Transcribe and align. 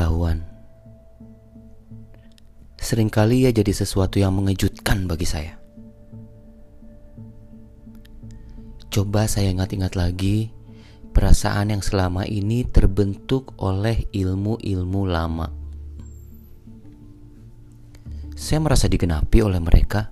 Pengetahuan 0.00 0.40
sering 2.80 3.12
kali 3.12 3.44
ia 3.44 3.52
jadi 3.52 3.68
sesuatu 3.68 4.16
yang 4.16 4.32
mengejutkan 4.32 5.04
bagi 5.04 5.28
saya. 5.28 5.60
Coba 8.88 9.28
saya 9.28 9.52
ingat-ingat 9.52 10.00
lagi 10.00 10.56
perasaan 11.12 11.76
yang 11.76 11.84
selama 11.84 12.24
ini 12.24 12.64
terbentuk 12.64 13.52
oleh 13.60 14.08
ilmu-ilmu 14.08 15.04
lama. 15.04 15.52
Saya 18.32 18.64
merasa 18.64 18.88
digenapi 18.88 19.44
oleh 19.44 19.60
mereka. 19.60 20.08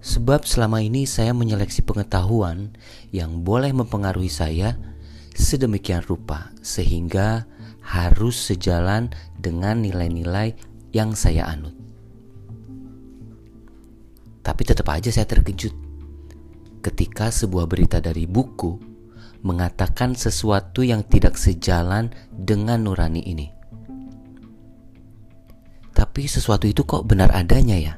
Sebab 0.00 0.48
selama 0.48 0.80
ini 0.80 1.04
saya 1.04 1.36
menyeleksi 1.36 1.84
pengetahuan 1.84 2.72
yang 3.12 3.44
boleh 3.44 3.76
mempengaruhi 3.76 4.32
saya 4.32 4.80
sedemikian 5.34 6.02
rupa 6.04 6.50
sehingga 6.60 7.46
harus 7.80 8.36
sejalan 8.38 9.10
dengan 9.38 9.82
nilai-nilai 9.82 10.54
yang 10.94 11.14
saya 11.16 11.48
anut. 11.48 11.74
Tapi 14.40 14.62
tetap 14.64 14.88
aja 14.90 15.12
saya 15.12 15.28
terkejut 15.28 15.74
ketika 16.80 17.28
sebuah 17.28 17.68
berita 17.68 18.00
dari 18.00 18.24
buku 18.24 18.90
mengatakan 19.40 20.16
sesuatu 20.16 20.84
yang 20.84 21.04
tidak 21.04 21.36
sejalan 21.36 22.12
dengan 22.32 22.84
nurani 22.84 23.24
ini. 23.24 23.48
Tapi 25.90 26.24
sesuatu 26.24 26.64
itu 26.64 26.84
kok 26.88 27.04
benar 27.04 27.28
adanya 27.36 27.76
ya? 27.76 27.94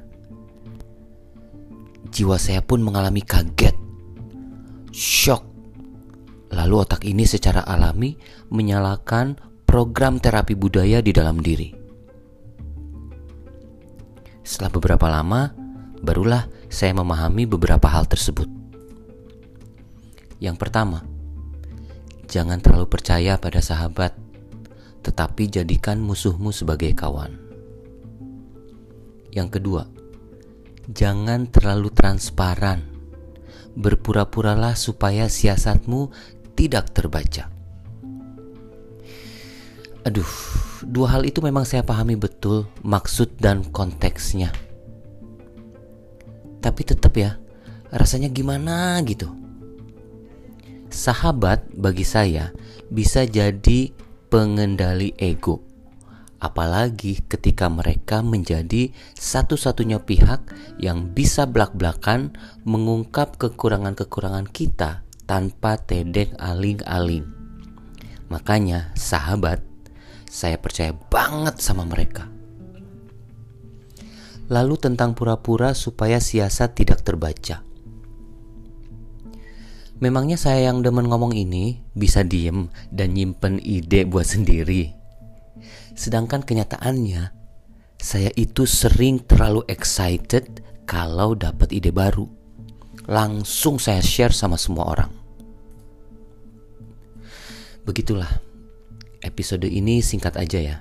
Jiwa 2.13 2.37
saya 2.37 2.61
pun 2.61 2.83
mengalami 2.83 3.23
kaget, 3.23 3.75
shock. 4.91 5.52
Lalu 6.63 6.75
otak 6.79 7.03
ini 7.03 7.27
secara 7.27 7.67
alami 7.67 8.15
menyalakan 8.55 9.35
program 9.67 10.23
terapi 10.23 10.55
budaya 10.55 11.03
di 11.03 11.11
dalam 11.11 11.43
diri. 11.43 11.75
Setelah 14.47 14.71
beberapa 14.71 15.11
lama, 15.11 15.51
barulah 15.99 16.47
saya 16.71 16.95
memahami 16.95 17.51
beberapa 17.51 17.91
hal 17.91 18.07
tersebut. 18.07 18.47
Yang 20.39 20.57
pertama, 20.63 21.03
jangan 22.31 22.63
terlalu 22.63 22.87
percaya 22.87 23.43
pada 23.43 23.59
sahabat, 23.59 24.15
tetapi 25.03 25.51
jadikan 25.51 25.99
musuhmu 25.99 26.55
sebagai 26.55 26.95
kawan. 26.95 27.43
Yang 29.35 29.59
kedua, 29.59 29.83
jangan 30.95 31.51
terlalu 31.51 31.91
transparan. 31.91 32.87
Berpura-puralah 33.75 34.79
supaya 34.79 35.27
siasatmu 35.27 36.13
tidak 36.57 36.93
terbaca. 36.93 37.49
Aduh, 40.03 40.27
dua 40.83 41.15
hal 41.15 41.23
itu 41.23 41.39
memang 41.39 41.63
saya 41.63 41.87
pahami 41.87 42.19
betul 42.19 42.67
maksud 42.83 43.39
dan 43.39 43.63
konteksnya. 43.71 44.51
Tapi 46.59 46.83
tetap 46.83 47.15
ya, 47.15 47.39
rasanya 47.95 48.27
gimana 48.31 48.99
gitu. 49.07 49.31
Sahabat 50.91 51.71
bagi 51.73 52.03
saya 52.03 52.51
bisa 52.91 53.23
jadi 53.25 53.95
pengendali 54.27 55.15
ego. 55.17 55.63
Apalagi 56.43 57.23
ketika 57.31 57.71
mereka 57.71 58.19
menjadi 58.19 58.91
satu-satunya 59.15 60.03
pihak 60.03 60.43
yang 60.83 61.15
bisa 61.15 61.47
belak-belakan 61.47 62.35
mengungkap 62.67 63.39
kekurangan-kekurangan 63.39 64.51
kita 64.51 65.07
tanpa 65.27 65.79
tedek 65.79 66.35
aling-aling. 66.39 67.27
Makanya 68.33 68.97
sahabat 68.97 69.61
saya 70.33 70.57
percaya 70.57 70.97
banget 70.97 71.61
sama 71.61 71.85
mereka. 71.85 72.33
Lalu 74.49 74.81
tentang 74.81 75.13
pura-pura 75.13 75.77
supaya 75.77 76.17
siasat 76.17 76.73
tidak 76.73 77.05
terbaca. 77.05 77.61
Memangnya 80.03 80.35
saya 80.35 80.73
yang 80.73 80.83
demen 80.83 81.07
ngomong 81.07 81.31
ini 81.31 81.79
bisa 81.95 82.27
diem 82.27 82.67
dan 82.91 83.15
nyimpen 83.15 83.63
ide 83.63 84.03
buat 84.03 84.27
sendiri. 84.27 84.91
Sedangkan 85.95 86.43
kenyataannya, 86.43 87.31
saya 88.03 88.35
itu 88.35 88.67
sering 88.67 89.23
terlalu 89.23 89.63
excited 89.71 90.59
kalau 90.91 91.39
dapat 91.39 91.71
ide 91.71 91.95
baru. 91.95 92.42
Langsung 93.11 93.83
saya 93.83 94.03
share 94.03 94.35
sama 94.35 94.55
semua 94.55 94.87
orang. 94.87 95.11
Begitulah 97.83 98.53
Episode 99.23 99.71
ini 99.71 100.03
singkat 100.03 100.35
aja 100.35 100.59
ya. 100.59 100.77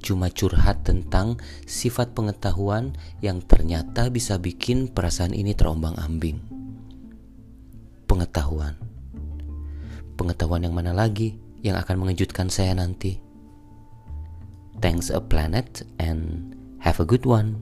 Cuma 0.00 0.32
curhat 0.32 0.88
tentang 0.88 1.36
sifat 1.68 2.16
pengetahuan 2.16 2.96
yang 3.20 3.44
ternyata 3.44 4.08
bisa 4.08 4.40
bikin 4.40 4.88
perasaan 4.88 5.36
ini 5.36 5.52
terombang-ambing. 5.52 6.40
Pengetahuan. 8.08 8.80
Pengetahuan 10.16 10.64
yang 10.64 10.72
mana 10.72 10.96
lagi 10.96 11.36
yang 11.60 11.76
akan 11.76 12.08
mengejutkan 12.08 12.48
saya 12.48 12.72
nanti? 12.72 13.20
Thanks 14.80 15.12
a 15.12 15.20
planet 15.20 15.84
and 16.00 16.56
have 16.80 17.04
a 17.04 17.06
good 17.06 17.28
one. 17.28 17.60